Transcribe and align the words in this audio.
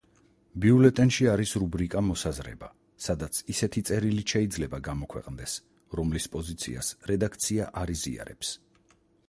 ბიულეტენში 0.63 1.27
არის 1.33 1.51
რუბრიკა 1.63 2.01
„მოსაზრება“, 2.07 2.69
სადაც 3.09 3.41
ისეთი 3.55 3.83
წერილიც 3.91 4.35
შეიძლება 4.37 4.81
გამოქვეყნდეს, 4.89 5.57
რომლის 6.01 6.29
პოზიციას 6.37 6.93
რედაქცია 7.13 7.73
არ 7.83 7.97
იზიარებს. 8.01 8.59